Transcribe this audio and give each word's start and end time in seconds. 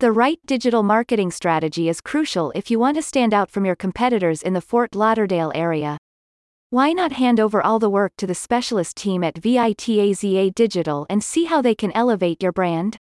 The 0.00 0.12
right 0.12 0.38
digital 0.46 0.84
marketing 0.84 1.32
strategy 1.32 1.88
is 1.88 2.00
crucial 2.00 2.52
if 2.54 2.70
you 2.70 2.78
want 2.78 2.96
to 2.98 3.02
stand 3.02 3.34
out 3.34 3.50
from 3.50 3.64
your 3.64 3.74
competitors 3.74 4.42
in 4.42 4.52
the 4.52 4.60
Fort 4.60 4.94
Lauderdale 4.94 5.50
area. 5.56 5.98
Why 6.70 6.92
not 6.92 7.10
hand 7.10 7.40
over 7.40 7.60
all 7.60 7.80
the 7.80 7.90
work 7.90 8.12
to 8.18 8.26
the 8.28 8.34
specialist 8.36 8.96
team 8.96 9.24
at 9.24 9.34
VITAZA 9.34 10.54
Digital 10.54 11.04
and 11.10 11.24
see 11.24 11.46
how 11.46 11.60
they 11.60 11.74
can 11.74 11.90
elevate 11.96 12.40
your 12.40 12.52
brand? 12.52 12.96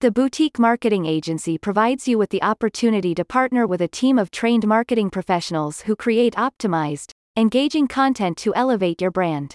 The 0.00 0.10
boutique 0.10 0.58
marketing 0.58 1.06
agency 1.06 1.56
provides 1.56 2.06
you 2.06 2.18
with 2.18 2.28
the 2.28 2.42
opportunity 2.42 3.14
to 3.14 3.24
partner 3.24 3.66
with 3.66 3.80
a 3.80 3.88
team 3.88 4.18
of 4.18 4.30
trained 4.30 4.66
marketing 4.66 5.08
professionals 5.08 5.80
who 5.80 5.96
create 5.96 6.34
optimized, 6.34 7.12
engaging 7.38 7.88
content 7.88 8.36
to 8.36 8.54
elevate 8.54 9.00
your 9.00 9.10
brand. 9.10 9.54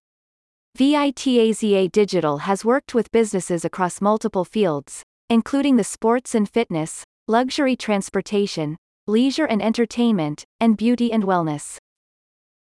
VITAZA 0.76 1.92
Digital 1.92 2.40
has 2.40 2.66
worked 2.66 2.96
with 2.96 3.12
businesses 3.12 3.64
across 3.64 4.02
multiple 4.02 4.44
fields, 4.44 5.04
including 5.30 5.76
the 5.76 5.84
sports 5.84 6.34
and 6.34 6.50
fitness, 6.50 7.04
luxury 7.28 7.76
transportation, 7.76 8.78
leisure 9.08 9.46
and 9.46 9.62
entertainment, 9.62 10.46
and 10.60 10.78
beauty 10.78 11.12
and 11.12 11.24
wellness. 11.24 11.78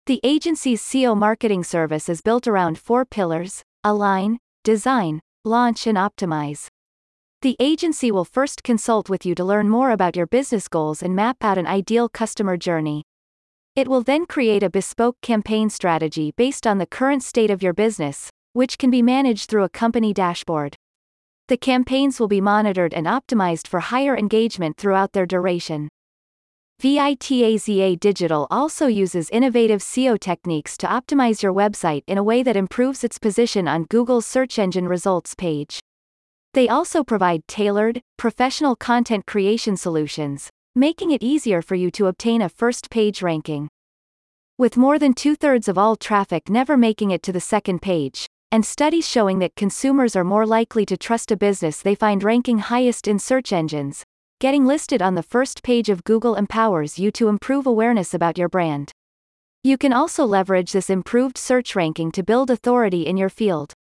The 0.08 0.20
agency's 0.24 0.82
SEO 0.82 1.18
marketing 1.18 1.64
service 1.64 2.10
is 2.10 2.22
built 2.22 2.48
around 2.48 2.78
four 2.78 3.06
pillars 3.06 3.64
align, 3.84 4.40
design, 4.64 5.22
launch, 5.44 5.86
and 5.86 5.98
optimize. 5.98 6.68
The 7.44 7.56
agency 7.60 8.12
will 8.12 8.26
first 8.26 8.64
consult 8.64 9.10
with 9.12 9.26
you 9.26 9.36
to 9.36 9.44
learn 9.44 9.70
more 9.70 9.92
about 9.92 10.16
your 10.16 10.26
business 10.26 10.68
goals 10.68 11.04
and 11.04 11.16
map 11.16 11.38
out 11.42 11.60
an 11.60 11.68
ideal 11.68 12.10
customer 12.10 12.58
journey. 12.58 13.04
It 13.76 13.88
will 13.88 14.02
then 14.02 14.26
create 14.26 14.64
a 14.64 14.70
bespoke 14.70 15.18
campaign 15.22 15.70
strategy 15.70 16.34
based 16.36 16.66
on 16.66 16.80
the 16.80 16.88
current 16.88 17.22
state 17.22 17.52
of 17.52 17.62
your 17.62 17.74
business, 17.74 18.32
which 18.54 18.80
can 18.80 18.90
be 18.90 19.04
managed 19.04 19.50
through 19.50 19.64
a 19.64 19.70
company 19.70 20.14
dashboard. 20.14 20.76
The 21.48 21.58
campaigns 21.58 22.20
will 22.20 22.28
be 22.28 22.42
monitored 22.42 22.94
and 22.94 23.06
optimized 23.06 23.68
for 23.68 23.80
higher 23.80 24.18
engagement 24.18 24.78
throughout 24.78 25.14
their 25.14 25.28
duration. 25.28 25.90
VITAZA 26.82 28.00
Digital 28.00 28.48
also 28.50 28.88
uses 28.88 29.30
innovative 29.30 29.82
SEO 29.82 30.20
techniques 30.20 30.76
to 30.78 30.88
optimize 30.88 31.44
your 31.44 31.54
website 31.54 32.02
in 32.08 32.18
a 32.18 32.24
way 32.24 32.42
that 32.42 32.58
improves 32.58 33.04
its 33.04 33.20
position 33.20 33.68
on 33.68 33.86
Google's 33.86 34.26
search 34.26 34.58
engine 34.58 34.88
results 34.88 35.36
page. 35.36 35.80
They 36.54 36.68
also 36.68 37.04
provide 37.04 37.48
tailored, 37.48 38.02
professional 38.18 38.76
content 38.76 39.26
creation 39.26 39.78
solutions, 39.78 40.50
making 40.74 41.12
it 41.12 41.22
easier 41.22 41.62
for 41.62 41.76
you 41.76 41.92
to 41.92 42.08
obtain 42.08 42.42
a 42.42 42.50
first 42.50 42.90
page 42.90 43.22
ranking. 43.22 43.70
With 44.58 44.78
more 44.78 44.98
than 44.98 45.14
two 45.14 45.36
thirds 45.36 45.68
of 45.68 45.78
all 45.78 45.96
traffic 45.96 46.50
never 46.50 46.76
making 46.76 47.12
it 47.12 47.22
to 47.24 47.32
the 47.32 47.40
second 47.40 47.82
page, 47.82 48.26
and 48.52 48.66
studies 48.66 49.08
showing 49.08 49.40
that 49.40 49.56
consumers 49.56 50.16
are 50.16 50.24
more 50.24 50.46
likely 50.46 50.86
to 50.86 50.98
trust 50.98 51.32
a 51.32 51.38
business 51.38 51.82
they 51.82 51.96
find 51.96 52.24
ranking 52.24 52.60
highest 52.60 53.08
in 53.08 53.20
search 53.20 53.52
engines, 53.52 54.04
getting 54.40 54.66
listed 54.66 55.02
on 55.02 55.16
the 55.16 55.24
first 55.24 55.64
page 55.64 55.90
of 55.90 56.04
Google 56.04 56.36
empowers 56.36 57.00
you 57.00 57.12
to 57.12 57.28
improve 57.28 57.66
awareness 57.66 58.14
about 58.14 58.38
your 58.38 58.50
brand. 58.50 58.92
You 59.64 59.78
can 59.78 59.94
also 59.94 60.26
leverage 60.26 60.74
this 60.74 60.90
improved 60.90 61.38
search 61.38 61.76
ranking 61.76 62.12
to 62.12 62.24
build 62.24 62.52
authority 62.52 63.08
in 63.08 63.18
your 63.18 63.30
field. 63.30 63.74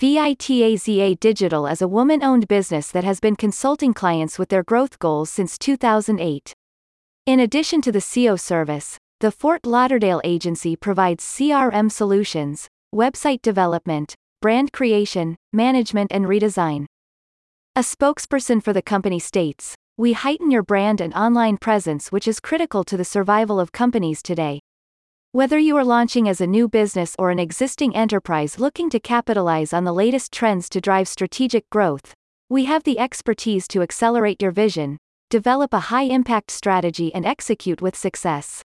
VITAZA 0.00 1.18
Digital 1.18 1.66
is 1.66 1.82
a 1.82 1.88
woman 1.88 2.22
owned 2.22 2.46
business 2.46 2.90
that 2.92 3.04
has 3.04 3.20
been 3.20 3.36
consulting 3.36 3.92
clients 3.92 4.38
with 4.38 4.48
their 4.48 4.62
growth 4.62 4.98
goals 4.98 5.28
since 5.28 5.58
2008. 5.58 6.54
In 7.26 7.40
addition 7.40 7.80
to 7.82 7.92
the 7.92 7.98
SEO 7.98 8.40
service, 8.40 8.96
the 9.20 9.30
Fort 9.30 9.66
Lauderdale 9.66 10.20
agency 10.24 10.76
provides 10.76 11.24
CRM 11.24 11.90
solutions, 11.90 12.68
website 12.94 13.42
development, 13.42 14.14
brand 14.40 14.72
creation, 14.72 15.36
management, 15.52 16.10
and 16.10 16.24
redesign. 16.24 16.86
A 17.76 17.80
spokesperson 17.80 18.62
for 18.62 18.72
the 18.72 18.82
company 18.82 19.18
states 19.18 19.74
We 19.98 20.14
heighten 20.14 20.50
your 20.50 20.62
brand 20.62 21.00
and 21.00 21.12
online 21.12 21.58
presence, 21.58 22.10
which 22.10 22.26
is 22.26 22.40
critical 22.40 22.84
to 22.84 22.96
the 22.96 23.04
survival 23.04 23.60
of 23.60 23.72
companies 23.72 24.22
today. 24.22 24.60
Whether 25.32 25.58
you 25.58 25.76
are 25.76 25.84
launching 25.84 26.28
as 26.28 26.40
a 26.40 26.46
new 26.46 26.66
business 26.66 27.14
or 27.18 27.30
an 27.30 27.38
existing 27.38 27.94
enterprise 27.94 28.58
looking 28.58 28.88
to 28.90 28.98
capitalize 28.98 29.74
on 29.74 29.84
the 29.84 29.92
latest 29.92 30.32
trends 30.32 30.70
to 30.70 30.80
drive 30.80 31.08
strategic 31.08 31.68
growth, 31.68 32.14
we 32.48 32.64
have 32.64 32.84
the 32.84 32.98
expertise 32.98 33.68
to 33.68 33.82
accelerate 33.82 34.40
your 34.40 34.50
vision, 34.50 34.96
develop 35.28 35.74
a 35.74 35.90
high 35.92 36.04
impact 36.04 36.50
strategy, 36.50 37.14
and 37.14 37.26
execute 37.26 37.82
with 37.82 37.94
success. 37.94 38.62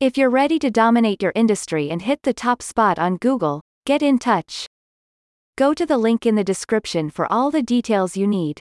If 0.00 0.16
you're 0.16 0.30
ready 0.30 0.60
to 0.60 0.70
dominate 0.70 1.24
your 1.24 1.32
industry 1.34 1.90
and 1.90 2.00
hit 2.00 2.22
the 2.22 2.32
top 2.32 2.62
spot 2.62 3.00
on 3.00 3.16
Google, 3.16 3.62
get 3.84 4.00
in 4.00 4.20
touch. 4.20 4.68
Go 5.56 5.74
to 5.74 5.84
the 5.84 5.98
link 5.98 6.24
in 6.24 6.36
the 6.36 6.44
description 6.44 7.10
for 7.10 7.26
all 7.32 7.50
the 7.50 7.64
details 7.64 8.16
you 8.16 8.28
need. 8.28 8.60